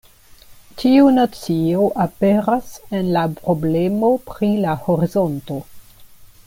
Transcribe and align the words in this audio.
Tiu 0.83 1.09
nocio 1.17 1.83
aperas 2.05 2.73
en 3.01 3.13
la 3.19 3.27
problemo 3.37 4.13
pri 4.31 4.53
la 4.65 4.77
horizonto. 4.89 5.63